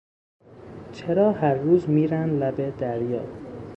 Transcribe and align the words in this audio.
چرا 0.91 1.31
هر 1.31 1.53
روز 1.53 1.89
میرن 1.89 2.29
لب 2.29 2.77
دریا؟ 2.77 3.25